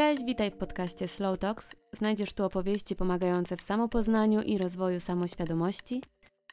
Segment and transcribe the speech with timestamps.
[0.00, 1.76] Cześć, witaj w podcaście Slow Talks.
[1.92, 6.02] Znajdziesz tu opowieści pomagające w samopoznaniu i rozwoju samoświadomości.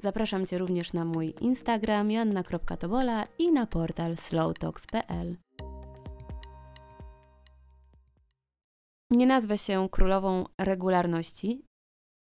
[0.02, 5.38] Zapraszam Cię również na mój Instagram joanna.tobola i na portal slowtalks.pl.
[9.12, 11.62] Nie nazwę się królową regularności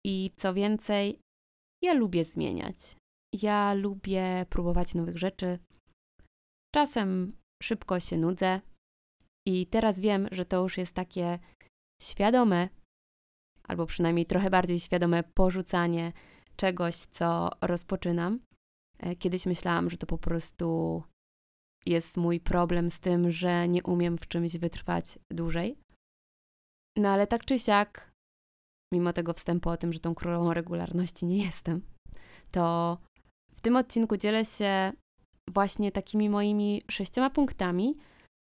[0.05, 1.19] i co więcej,
[1.83, 2.77] ja lubię zmieniać.
[3.33, 5.59] Ja lubię próbować nowych rzeczy.
[6.75, 7.31] Czasem
[7.63, 8.61] szybko się nudzę,
[9.47, 11.39] i teraz wiem, że to już jest takie
[12.01, 12.69] świadome,
[13.67, 16.13] albo przynajmniej trochę bardziej świadome porzucanie
[16.55, 18.39] czegoś, co rozpoczynam.
[18.99, 21.03] E, kiedyś myślałam, że to po prostu
[21.85, 25.77] jest mój problem z tym, że nie umiem w czymś wytrwać dłużej.
[26.97, 28.11] No ale tak czy siak,
[28.93, 31.81] mimo tego wstępu o tym, że tą królową regularności nie jestem,
[32.51, 32.97] to
[33.55, 34.93] w tym odcinku dzielę się
[35.49, 37.97] właśnie takimi moimi sześcioma punktami,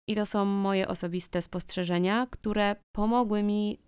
[0.10, 3.80] i to są moje osobiste spostrzeżenia, które pomogły mi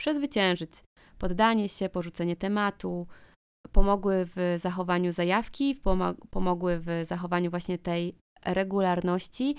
[0.00, 0.70] przezwyciężyć
[1.18, 3.06] poddanie się, porzucenie tematu,
[3.72, 5.80] pomogły w zachowaniu zajawki,
[6.30, 8.14] pomogły w zachowaniu właśnie tej
[8.46, 9.56] regularności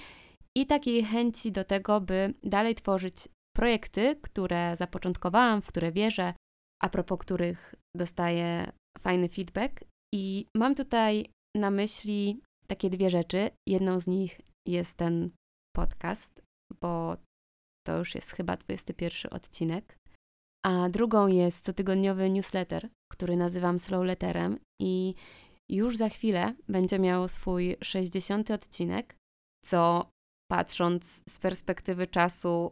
[0.57, 3.15] i takiej chęci do tego, by dalej tworzyć
[3.55, 6.33] projekty, które zapoczątkowałam, w które wierzę,
[6.81, 9.83] a propos których dostaję fajny feedback.
[10.15, 11.25] I mam tutaj
[11.57, 13.49] na myśli takie dwie rzeczy.
[13.67, 15.29] Jedną z nich jest ten
[15.75, 16.41] podcast,
[16.81, 17.17] bo
[17.87, 19.97] to już jest chyba 21 odcinek.
[20.65, 25.13] A drugą jest cotygodniowy newsletter, który nazywam Slow Letterem i
[25.71, 29.15] już za chwilę będzie miał swój 60 odcinek,
[29.65, 30.09] co
[30.51, 32.71] patrząc z perspektywy czasu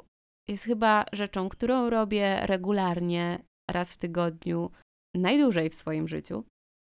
[0.49, 4.71] jest chyba rzeczą, którą robię regularnie raz w tygodniu,
[5.15, 6.43] najdłużej w swoim życiu.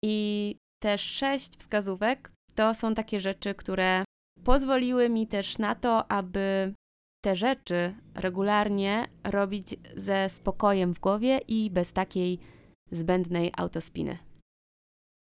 [0.05, 4.04] I te sześć wskazówek to są takie rzeczy, które
[4.45, 6.73] pozwoliły mi też na to, aby
[7.23, 12.39] te rzeczy regularnie robić ze spokojem w głowie i bez takiej
[12.91, 14.17] zbędnej autospiny.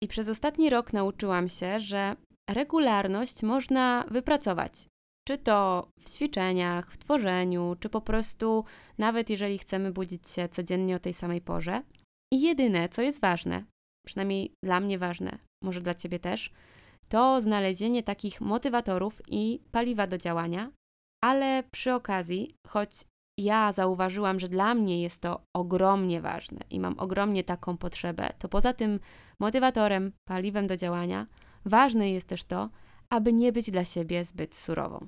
[0.04, 2.16] I przez ostatni rok nauczyłam się, że
[2.50, 4.88] regularność można wypracować.
[5.28, 8.66] Czy to w ćwiczeniach, w tworzeniu, czy po prostu
[8.98, 11.82] nawet jeżeli chcemy budzić się codziennie o tej samej porze.
[12.34, 13.64] I jedyne, co jest ważne,
[14.06, 16.52] przynajmniej dla mnie ważne, może dla ciebie też,
[17.10, 20.72] to znalezienie takich motywatorów i paliwa do działania,
[21.24, 22.90] ale przy okazji, choć
[23.38, 28.50] ja zauważyłam, że dla mnie jest to ogromnie ważne i mam ogromnie taką potrzebę, to
[28.50, 29.00] poza tym
[29.40, 31.28] motywatorem, paliwem do działania,
[31.66, 32.70] ważne jest też to,
[33.10, 35.08] aby nie być dla siebie zbyt surową.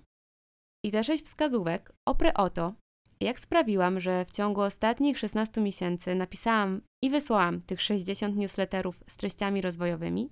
[0.85, 2.73] I te sześć wskazówek oprę o to,
[3.22, 9.17] jak sprawiłam, że w ciągu ostatnich 16 miesięcy napisałam i wysłałam tych 60 newsletterów z
[9.17, 10.29] treściami rozwojowymi,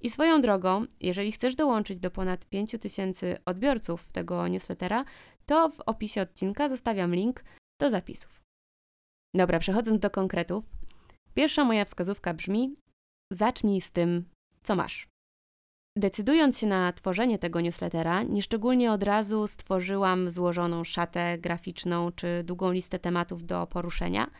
[0.00, 5.04] i swoją drogą, jeżeli chcesz dołączyć do ponad 5000 odbiorców tego newslettera,
[5.46, 7.44] to w opisie odcinka zostawiam link
[7.80, 8.42] do zapisów.
[9.34, 10.64] Dobra, przechodząc do konkretów.
[11.34, 12.76] Pierwsza moja wskazówka brzmi:
[13.32, 14.24] zacznij z tym,
[14.62, 15.08] co masz.
[15.98, 22.72] Decydując się na tworzenie tego newslettera, nieszczególnie od razu stworzyłam złożoną szatę graficzną czy długą
[22.72, 24.30] listę tematów do poruszenia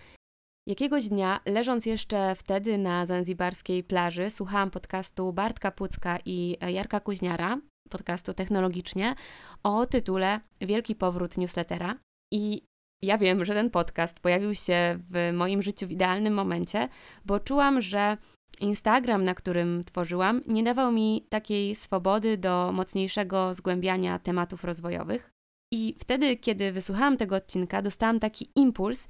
[0.68, 7.60] Jakiegoś dnia, leżąc jeszcze wtedy na zanzibarskiej plaży, słuchałam podcastu Bartka Pucka i Jarka Kuźniara,
[7.90, 9.14] podcastu Technologicznie,
[9.62, 11.94] o tytule Wielki powrót newslettera.
[12.32, 12.62] I
[13.02, 16.88] ja wiem, że ten podcast pojawił się w moim życiu w idealnym momencie,
[17.24, 18.16] bo czułam, że
[18.60, 25.30] Instagram, na którym tworzyłam, nie dawał mi takiej swobody do mocniejszego zgłębiania tematów rozwojowych.
[25.72, 29.08] I wtedy, kiedy wysłuchałam tego odcinka, dostałam taki impuls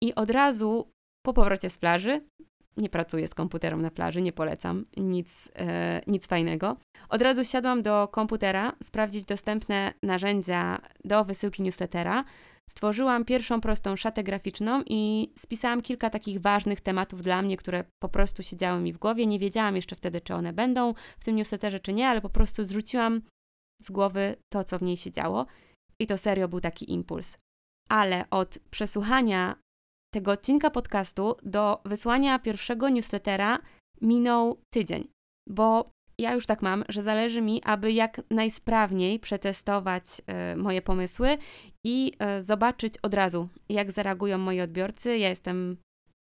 [0.00, 0.92] i od razu
[1.22, 2.20] po powrocie z plaży,
[2.78, 6.76] nie pracuję z komputerem na plaży, nie polecam, nic, e, nic fajnego.
[7.08, 12.24] Od razu siadłam do komputera, sprawdzić dostępne narzędzia do wysyłki newslettera.
[12.70, 18.08] Stworzyłam pierwszą prostą szatę graficzną i spisałam kilka takich ważnych tematów dla mnie, które po
[18.08, 19.26] prostu siedziały mi w głowie.
[19.26, 22.64] Nie wiedziałam jeszcze wtedy, czy one będą w tym newsletterze, czy nie, ale po prostu
[22.64, 23.22] zrzuciłam
[23.82, 25.46] z głowy to, co w niej się działo.
[25.98, 27.38] I to serio był taki impuls.
[27.88, 29.56] Ale od przesłuchania
[30.14, 33.58] tego odcinka podcastu do wysłania pierwszego newslettera
[34.00, 35.08] minął tydzień,
[35.48, 35.84] bo
[36.18, 40.04] ja już tak mam, że zależy mi, aby jak najsprawniej przetestować
[40.52, 41.38] y, moje pomysły
[41.84, 45.18] i y, zobaczyć od razu, jak zareagują moi odbiorcy.
[45.18, 45.76] Ja jestem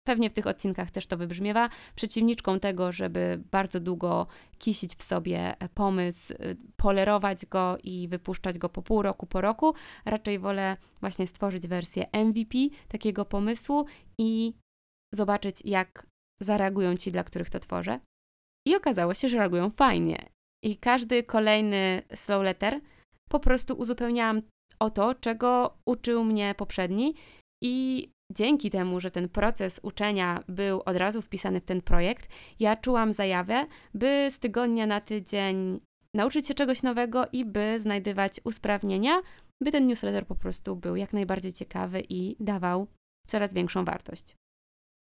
[0.07, 1.69] Pewnie w tych odcinkach też to wybrzmiewa.
[1.95, 4.27] Przeciwniczką tego, żeby bardzo długo
[4.59, 9.75] kisić w sobie pomysł, y, polerować go i wypuszczać go po pół roku, po roku.
[10.05, 12.59] Raczej wolę właśnie stworzyć wersję MVP
[12.89, 13.87] takiego pomysłu
[14.19, 14.55] i
[15.15, 16.07] zobaczyć, jak
[16.41, 18.01] zareagują ci, dla których to tworzę.
[18.67, 20.29] I okazało się, że reagują fajnie.
[20.65, 22.81] I każdy kolejny slow letter
[23.31, 24.43] po prostu uzupełniałam
[24.79, 27.15] o to, czego uczył mnie poprzedni
[27.63, 32.29] I dzięki temu, że ten proces uczenia był od razu wpisany w ten projekt,
[32.61, 35.81] ja czułam zajawę, by z tygodnia na tydzień
[36.15, 39.23] nauczyć się czegoś nowego i by znajdywać usprawnienia,
[39.63, 42.87] by ten newsletter po prostu był jak najbardziej ciekawy i dawał
[43.27, 44.37] coraz większą wartość.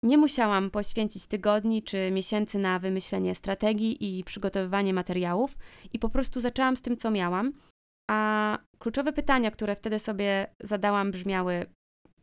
[0.04, 5.56] Nie musiałam poświęcić tygodni czy miesięcy na wymyślenie strategii i przygotowywanie materiałów,
[5.92, 7.52] i po prostu zaczęłam z tym, co miałam.
[8.10, 11.66] A kluczowe pytania, które wtedy sobie zadałam, brzmiały: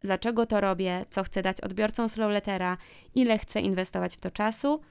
[0.04, 2.78] dlaczego to robię, co chcę dać odbiorcom slowlettera,
[3.16, 4.82] ile chcę inwestować w to czasu.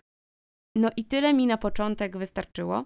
[0.76, 2.84] No i tyle mi na początek wystarczyło.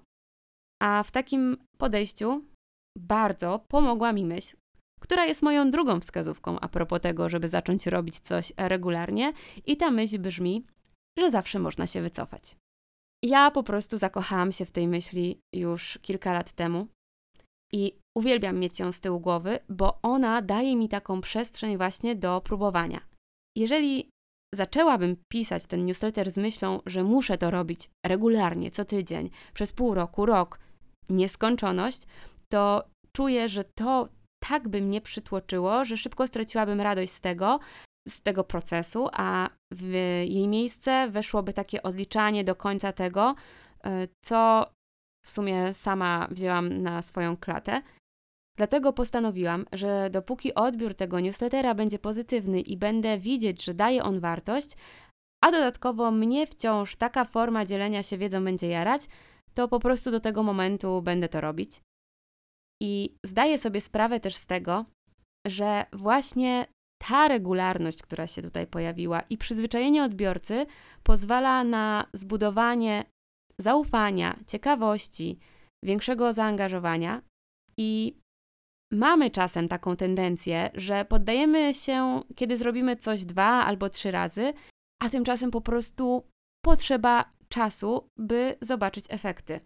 [0.82, 2.44] A w takim podejściu
[2.98, 4.56] bardzo pomogła mi myśl,
[5.00, 9.32] która jest moją drugą wskazówką a propos tego, żeby zacząć robić coś regularnie,
[9.66, 10.66] i ta myśl brzmi,
[11.18, 12.56] że zawsze można się wycofać.
[13.24, 16.86] Ja po prostu zakochałam się w tej myśli już kilka lat temu
[17.74, 22.40] i uwielbiam mieć ją z tyłu głowy, bo ona daje mi taką przestrzeń właśnie do
[22.40, 23.00] próbowania.
[23.56, 24.10] Jeżeli
[24.54, 29.94] zaczęłabym pisać ten newsletter z myślą, że muszę to robić regularnie, co tydzień, przez pół
[29.94, 30.58] roku, rok,
[31.08, 32.02] nieskończoność,
[32.52, 32.84] to
[33.16, 34.08] czuję, że to
[34.48, 37.60] tak by mnie przytłoczyło, że szybko straciłabym radość z tego,
[38.08, 39.92] z tego procesu, a w
[40.28, 43.34] jej miejsce weszłoby takie odliczanie do końca tego,
[43.84, 44.70] e, co
[45.26, 47.82] w sumie sama wzięłam na swoją klatę.
[48.56, 54.20] Dlatego postanowiłam, że dopóki odbiór tego newslettera będzie pozytywny i będę widzieć, że daje on
[54.20, 54.76] wartość,
[55.44, 59.02] a dodatkowo mnie wciąż taka forma dzielenia się wiedzą będzie jarać,
[59.54, 61.80] to po prostu do tego momentu będę to robić.
[62.82, 64.84] I zdaję sobie sprawę też z tego,
[65.46, 66.66] że właśnie
[67.08, 70.66] ta regularność, która się tutaj pojawiła i przyzwyczajenie odbiorcy
[71.02, 73.04] pozwala na zbudowanie
[73.58, 75.38] zaufania, ciekawości,
[75.84, 77.22] większego zaangażowania
[77.76, 78.16] i
[78.92, 84.52] mamy czasem taką tendencję, że poddajemy się, kiedy zrobimy coś dwa albo trzy razy,
[85.02, 86.22] a tymczasem po prostu
[86.64, 89.60] potrzeba czasu, by zobaczyć efekty.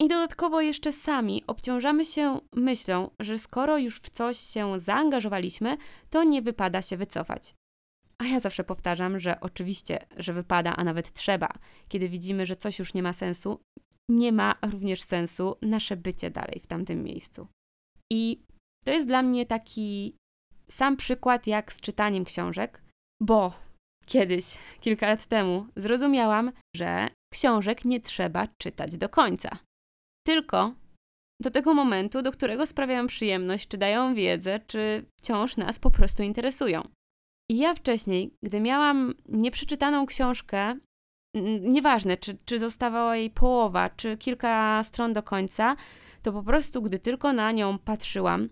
[0.00, 5.76] I dodatkowo jeszcze sami obciążamy się myślą, że skoro już w coś się zaangażowaliśmy,
[6.10, 7.54] to nie wypada się wycofać.
[8.18, 11.48] A ja zawsze powtarzam, że oczywiście, że wypada, a nawet trzeba.
[11.88, 13.60] Kiedy widzimy, że coś już nie ma sensu,
[14.10, 17.46] nie ma również sensu nasze bycie dalej w tamtym miejscu.
[18.12, 18.40] I
[18.84, 20.16] to jest dla mnie taki
[20.70, 22.82] sam przykład jak z czytaniem książek,
[23.22, 23.52] bo
[24.06, 24.44] kiedyś,
[24.80, 29.58] kilka lat temu, zrozumiałam, że książek nie trzeba czytać do końca.
[30.26, 30.74] Tylko
[31.42, 36.22] do tego momentu, do którego sprawiają przyjemność, czy dają wiedzę, czy wciąż nas po prostu
[36.22, 36.82] interesują.
[37.50, 40.76] I ja wcześniej, gdy miałam nieprzeczytaną książkę,
[41.60, 45.76] nieważne, czy, czy zostawała jej połowa, czy kilka stron do końca,
[46.22, 48.48] to po prostu, gdy tylko na nią patrzyłam,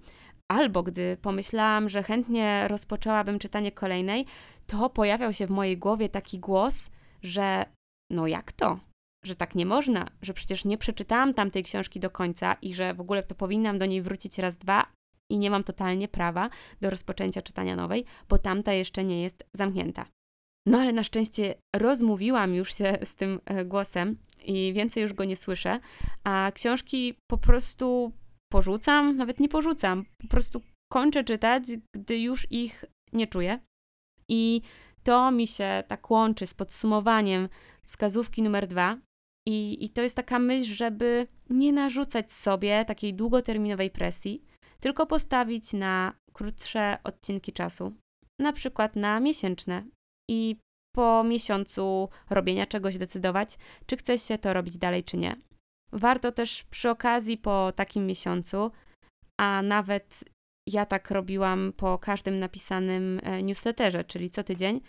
[0.48, 4.26] albo gdy pomyślałam, że chętnie rozpoczęłabym czytanie kolejnej,
[4.66, 6.90] to pojawiał się w mojej głowie taki głos,
[7.22, 7.64] że
[8.10, 8.78] no jak to?
[9.24, 13.00] Że tak nie można, że przecież nie przeczytałam tamtej książki do końca i że w
[13.00, 14.86] ogóle to powinnam do niej wrócić raz, dwa
[15.32, 16.50] i nie mam totalnie prawa
[16.80, 20.06] do rozpoczęcia czytania nowej, bo tamta jeszcze nie jest zamknięta.
[20.66, 25.24] No ale na szczęście rozmówiłam już się z tym e, głosem i więcej już go
[25.24, 25.80] nie słyszę,
[26.24, 28.12] a książki po prostu
[28.52, 30.60] porzucam, nawet nie porzucam, po prostu
[30.92, 31.64] kończę czytać,
[31.96, 33.58] gdy już ich nie czuję.
[34.28, 34.62] I
[35.02, 37.48] to mi się tak łączy z podsumowaniem
[37.84, 38.98] wskazówki numer dwa.
[39.48, 44.44] I, I to jest taka myśl, żeby nie narzucać sobie takiej długoterminowej presji,
[44.82, 47.92] tylko postawić na krótsze odcinki czasu,
[48.40, 49.84] na przykład na miesięczne
[50.30, 50.56] i
[50.94, 55.36] po miesiącu robienia czegoś decydować, czy chce się to robić dalej, czy nie.
[55.92, 58.70] Warto też przy okazji po takim miesiącu,
[59.40, 60.24] a nawet
[60.68, 64.80] ja tak robiłam po każdym napisanym e, newsletterze, czyli co tydzień,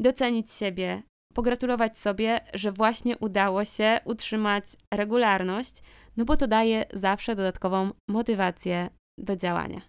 [0.00, 1.02] docenić siebie,
[1.34, 5.82] pogratulować sobie, że właśnie udało się utrzymać regularność,
[6.16, 8.90] no bo to daje zawsze dodatkową motywację
[9.20, 9.80] do działania.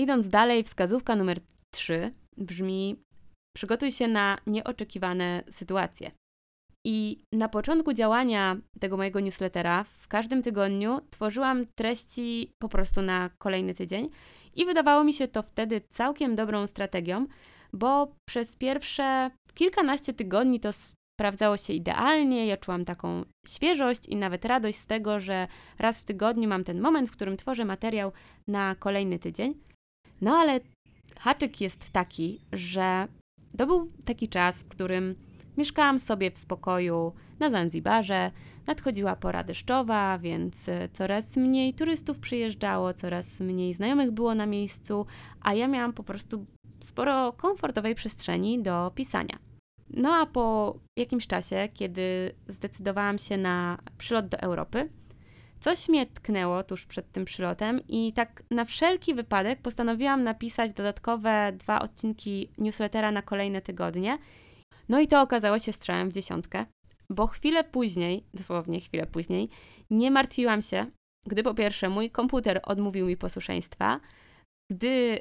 [0.00, 1.38] Idąc dalej, wskazówka numer
[1.74, 2.96] 3 brzmi:
[3.56, 6.10] przygotuj się na nieoczekiwane sytuacje.
[6.86, 13.30] I na początku działania tego mojego newslettera w każdym tygodniu tworzyłam treści po prostu na
[13.38, 14.10] kolejny tydzień
[14.54, 17.26] i wydawało mi się to wtedy całkiem dobrą strategią,
[17.72, 20.70] bo przez pierwsze kilkanaście tygodni to
[21.16, 22.46] sprawdzało się idealnie.
[22.46, 26.80] Ja czułam taką świeżość i nawet radość z tego, że raz w tygodniu mam ten
[26.80, 28.12] moment, w którym tworzę materiał
[28.48, 29.54] na kolejny tydzień.
[30.20, 30.60] No ale
[31.18, 33.08] haczyk jest taki, że
[33.58, 35.14] to był taki czas, w którym
[35.58, 38.30] mieszkałam sobie w spokoju na Zanzibarze.
[38.66, 45.06] Nadchodziła pora deszczowa, więc coraz mniej turystów przyjeżdżało, coraz mniej znajomych było na miejscu,
[45.40, 46.46] a ja miałam po prostu
[46.80, 49.45] sporo komfortowej przestrzeni do pisania.
[49.90, 54.88] No a po jakimś czasie, kiedy zdecydowałam się na przylot do Europy,
[55.60, 61.52] coś mnie tknęło tuż przed tym przylotem i tak na wszelki wypadek postanowiłam napisać dodatkowe
[61.52, 64.18] dwa odcinki newslettera na kolejne tygodnie.
[64.88, 66.66] No i to okazało się strzałem w dziesiątkę,
[67.10, 69.48] bo chwilę później, dosłownie chwilę później,
[69.90, 70.86] nie martwiłam się,
[71.26, 74.00] gdy po pierwsze mój komputer odmówił mi posłuszeństwa,
[74.72, 75.20] gdy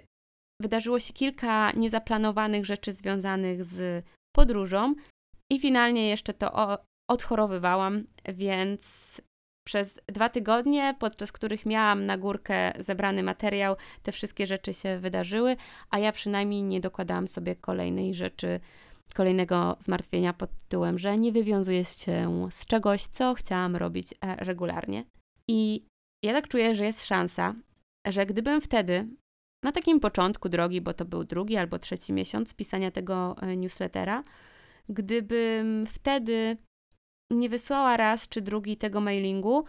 [0.61, 4.05] wydarzyło się kilka niezaplanowanych rzeczy związanych z
[4.35, 4.95] podróżą
[5.51, 6.77] i finalnie jeszcze to
[7.09, 8.81] odchorowywałam, więc
[9.67, 15.55] przez dwa tygodnie, podczas których miałam na górkę zebrany materiał, te wszystkie rzeczy się wydarzyły,
[15.89, 18.59] a ja przynajmniej nie dokładałam sobie kolejnej rzeczy,
[19.13, 25.03] kolejnego zmartwienia pod tytułem, że nie wywiązuję się z czegoś, co chciałam robić e, regularnie.
[25.47, 25.85] I
[26.23, 27.55] ja tak czuję, że jest szansa,
[28.07, 29.07] że gdybym wtedy
[29.65, 34.23] na takim początku drogi, bo to był drugi albo trzeci miesiąc pisania tego e, newslettera,
[34.89, 36.57] gdybym wtedy
[37.31, 39.65] nie wysłała raz czy drugi tego mailingu,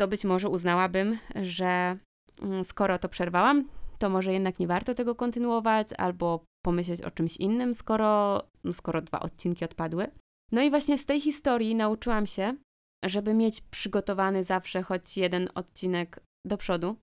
[0.00, 1.98] to być może uznałabym, że
[2.42, 7.36] mm, skoro to przerwałam, to może jednak nie warto tego kontynuować, albo pomyśleć o czymś
[7.36, 10.06] innym, skoro, no skoro dwa odcinki odpadły.
[10.52, 12.56] No i właśnie z tej historii nauczyłam się,
[13.04, 16.96] żeby mieć przygotowany zawsze choć jeden odcinek do przodu,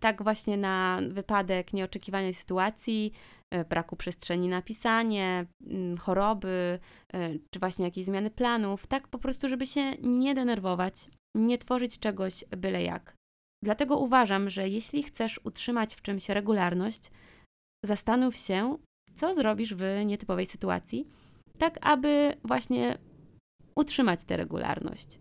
[0.00, 3.12] tak właśnie na wypadek nieoczekiwanej sytuacji,
[3.50, 6.78] e, braku przestrzeni na pisanie, mm, choroby,
[7.14, 10.94] e, czy właśnie jakieś zmiany planów, tak po prostu, żeby się nie denerwować,
[11.36, 13.16] nie tworzyć czegoś byle jak.
[13.62, 17.10] Dlatego uważam, że jeśli chcesz utrzymać w czymś regularność,
[17.84, 18.78] zastanów się,
[19.14, 21.08] co zrobisz w nietypowej sytuacji,
[21.58, 22.98] tak aby właśnie
[23.76, 25.18] utrzymać tę regularność.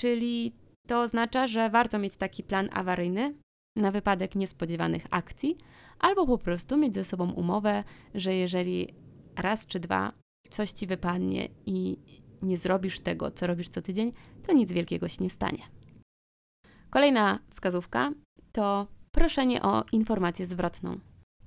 [0.00, 0.52] Czyli
[0.86, 3.34] to oznacza, że warto mieć taki plan awaryjny,
[3.76, 5.56] na wypadek niespodziewanych akcji,
[5.98, 7.84] albo po prostu mieć ze sobą umowę,
[8.14, 8.94] że jeżeli
[9.36, 10.12] raz czy dwa
[10.50, 11.96] coś ci wypadnie i
[12.42, 14.12] nie zrobisz tego, co robisz co tydzień,
[14.46, 15.62] to nic wielkiego się nie stanie.
[16.90, 18.12] Kolejna wskazówka
[18.52, 21.00] to proszenie o informację zwrotną.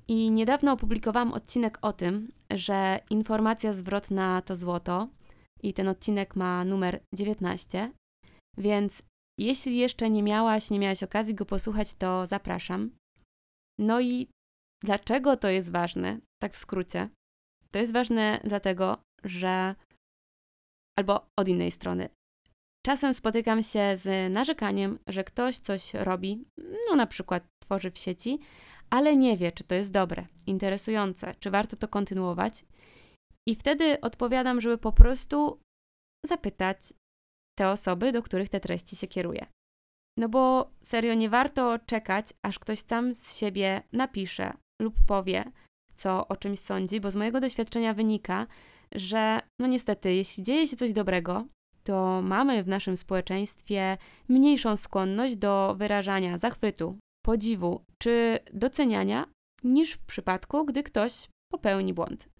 [0.08, 5.08] I niedawno opublikowałam odcinek o tym, że informacja zwrotna to złoto
[5.64, 7.92] i ten odcinek ma numer 19,
[8.58, 9.02] więc
[9.40, 12.92] jeśli jeszcze nie miałaś, nie miałaś okazji go posłuchać, to zapraszam.
[13.80, 14.28] No i
[14.84, 16.20] dlaczego to jest ważne?
[16.42, 17.10] Tak w skrócie.
[17.72, 19.76] To jest ważne dlatego, że
[21.00, 22.10] albo od innej strony.
[22.86, 26.46] Czasem spotykam się z narzekaniem, że ktoś coś robi,
[26.90, 28.40] no na przykład tworzy w sieci,
[28.90, 32.66] ale nie wie, czy to jest dobre, interesujące, czy warto to kontynuować.
[33.48, 35.60] I wtedy odpowiadam, żeby po prostu
[36.26, 36.78] zapytać,
[37.58, 39.46] te osoby, do których te treści się kieruje.
[40.18, 45.44] No bo serio nie warto czekać, aż ktoś sam z siebie napisze lub powie,
[45.96, 48.48] co o czymś sądzi, bo z mojego doświadczenia wynika,
[48.96, 51.46] że no niestety, jeśli dzieje się coś dobrego,
[51.84, 53.98] to mamy w naszym społeczeństwie
[54.30, 59.28] mniejszą skłonność do wyrażania zachwytu, podziwu czy doceniania
[59.64, 62.33] niż w przypadku, gdy ktoś popełni błąd.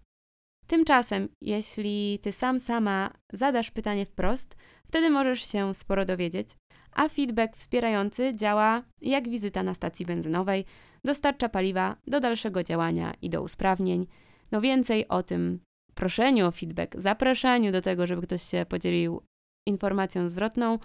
[0.66, 4.56] Tymczasem, jeśli ty sam sama zadasz pytanie wprost,
[4.86, 6.48] wtedy możesz się sporo dowiedzieć,
[6.92, 10.64] a feedback wspierający działa jak wizyta na stacji benzynowej,
[11.04, 14.06] dostarcza paliwa do dalszego działania i do usprawnień.
[14.52, 15.60] No więcej o tym
[15.94, 19.22] proszeniu o feedback, zapraszaniu do tego, żeby ktoś się podzielił
[19.66, 20.78] informacją zwrotną,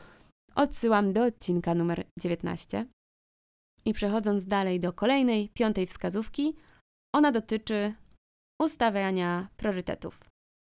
[0.55, 2.85] odsyłam do odcinka numer 19.
[3.85, 6.55] I przechodząc dalej do kolejnej, piątej wskazówki,
[7.15, 7.93] ona dotyczy
[8.61, 10.19] ustawiania priorytetów.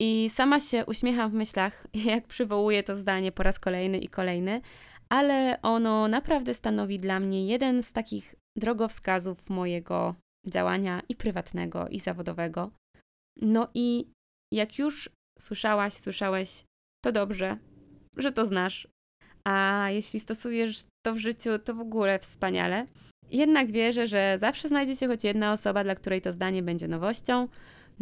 [0.01, 4.62] I sama się uśmiecham w myślach, jak przywołuję to zdanie po raz kolejny i kolejny,
[5.10, 10.15] ale ono naprawdę stanowi dla mnie jeden z takich drogowskazów mojego
[10.48, 12.71] działania i prywatnego, i zawodowego.
[13.41, 14.07] No i
[14.53, 16.63] jak już słyszałaś, słyszałeś,
[17.03, 17.57] to dobrze,
[18.17, 18.88] że to znasz.
[19.48, 22.88] A jeśli stosujesz to w życiu, to w ogóle wspaniale.
[23.31, 27.48] Jednak wierzę, że zawsze znajdzie się choć jedna osoba, dla której to zdanie będzie nowością,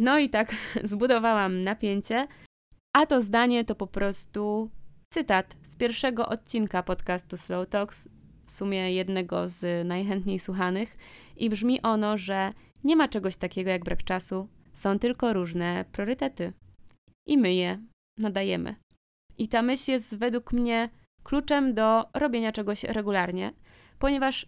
[0.00, 0.54] no i tak
[0.84, 2.28] zbudowałam napięcie,
[2.92, 4.70] a to zdanie to po prostu
[5.12, 8.08] cytat z pierwszego odcinka podcastu Slow Talks,
[8.46, 10.96] w sumie jednego z najchętniej słuchanych,
[11.36, 12.52] i brzmi ono, że
[12.84, 16.52] nie ma czegoś takiego jak brak czasu, są tylko różne priorytety.
[17.26, 17.78] I my je
[18.18, 18.74] nadajemy.
[19.38, 20.88] I ta myśl jest według mnie
[21.22, 23.52] kluczem do robienia czegoś regularnie,
[23.98, 24.46] ponieważ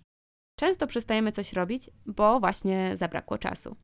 [0.58, 3.76] często przestajemy coś robić, bo właśnie zabrakło czasu.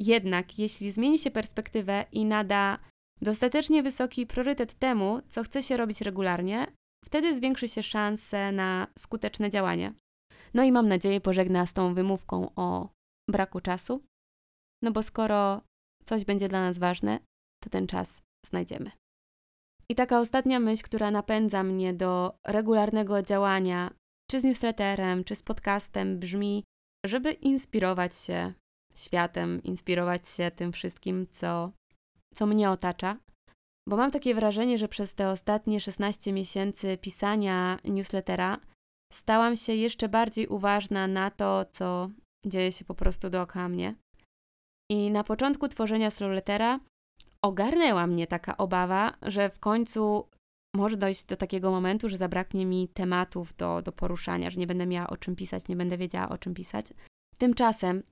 [0.00, 2.78] Jednak jeśli zmieni się perspektywę i nada
[3.22, 6.66] dostatecznie wysoki priorytet temu, co chce się robić regularnie,
[7.04, 9.94] wtedy zwiększy się szanse na skuteczne działanie.
[10.54, 12.88] No i mam nadzieję pożegna z tą wymówką o
[13.30, 14.04] braku czasu.
[14.82, 15.60] No bo skoro
[16.04, 17.18] coś będzie dla nas ważne,
[17.62, 18.90] to ten czas znajdziemy.
[19.88, 23.94] I taka ostatnia myśl, która napędza mnie do regularnego działania,
[24.30, 26.64] czy z newsletterem, czy z podcastem, brzmi,
[27.06, 28.52] żeby inspirować się
[28.96, 31.70] światem, inspirować się tym wszystkim, co,
[32.34, 33.16] co mnie otacza.
[33.88, 38.60] Bo mam takie wrażenie, że przez te ostatnie 16 miesięcy pisania newslettera
[39.12, 42.10] stałam się jeszcze bardziej uważna na to, co
[42.46, 43.94] dzieje się po prostu dookoła mnie.
[44.90, 46.80] I na początku tworzenia slowlettera
[47.42, 50.28] ogarnęła mnie taka obawa, że w końcu
[50.74, 54.86] może dojść do takiego momentu, że zabraknie mi tematów do, do poruszania, że nie będę
[54.86, 56.86] miała o czym pisać, nie będę wiedziała o czym pisać.
[57.38, 58.02] Tymczasem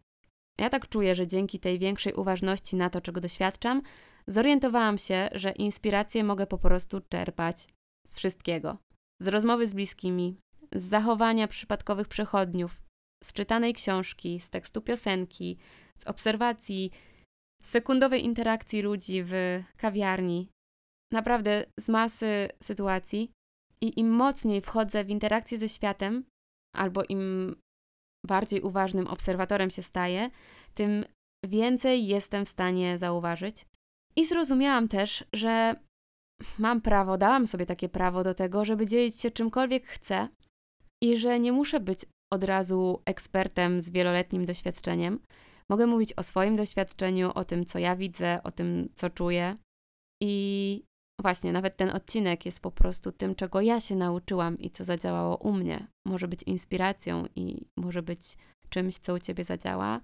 [0.59, 3.82] ja tak czuję, że dzięki tej większej uważności na to, czego doświadczam,
[4.26, 7.68] zorientowałam się, że inspirację mogę po prostu czerpać
[8.06, 8.78] z wszystkiego.
[9.21, 10.37] Z rozmowy z bliskimi,
[10.75, 12.82] z zachowania przypadkowych przechodniów,
[13.25, 15.59] z czytanej książki, z tekstu piosenki,
[15.99, 16.90] z obserwacji
[17.62, 20.49] sekundowej interakcji ludzi w kawiarni,
[21.12, 23.30] naprawdę z masy sytuacji.
[23.80, 26.25] I im mocniej wchodzę w interakcję ze światem,
[26.76, 27.54] albo im
[28.26, 30.31] bardziej uważnym obserwatorem się staję,
[30.75, 31.05] tym
[31.47, 33.67] więcej jestem w stanie zauważyć.
[34.17, 35.75] I zrozumiałam też, że
[36.59, 40.29] mam prawo, dałam sobie takie prawo do tego, żeby dzielić się czymkolwiek chcę
[41.02, 45.19] i że nie muszę być od razu ekspertem z wieloletnim doświadczeniem.
[45.71, 49.57] Mogę mówić o swoim doświadczeniu, o tym, co ja widzę, o tym, co czuję.
[50.23, 50.85] I
[51.23, 55.37] właśnie, nawet ten odcinek jest po prostu tym, czego ja się nauczyłam i co zadziałało
[55.37, 55.87] u mnie.
[56.07, 58.37] Może być inspiracją i może być
[58.69, 60.00] czymś, co u ciebie zadziała,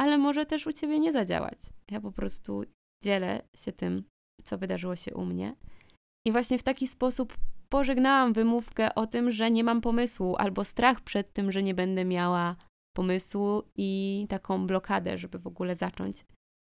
[0.00, 1.58] ale może też u ciebie nie zadziałać.
[1.90, 2.64] Ja po prostu
[3.04, 4.04] dzielę się tym,
[4.44, 5.56] co wydarzyło się u mnie.
[6.26, 7.36] I właśnie w taki sposób
[7.68, 12.04] pożegnałam wymówkę o tym, że nie mam pomysłu, albo strach przed tym, że nie będę
[12.04, 12.56] miała
[12.96, 16.24] pomysłu i taką blokadę, żeby w ogóle zacząć.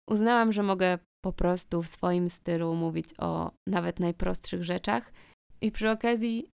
[0.08, 5.12] Uznałam, że mogę po prostu w swoim stylu mówić o nawet najprostszych rzeczach
[5.62, 6.50] i przy okazji,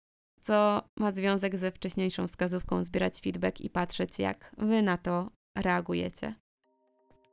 [0.43, 6.35] co ma związek ze wcześniejszą wskazówką, zbierać feedback i patrzeć, jak wy na to reagujecie.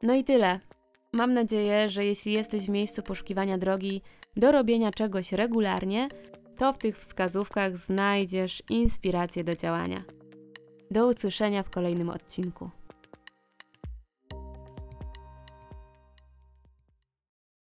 [0.03, 0.59] No i tyle.
[1.13, 4.01] Mam nadzieję, że jeśli jesteś w miejscu poszukiwania drogi
[4.35, 6.09] do robienia czegoś regularnie,
[6.57, 10.03] to w tych wskazówkach znajdziesz inspirację do działania.
[10.91, 12.69] Do usłyszenia w kolejnym odcinku.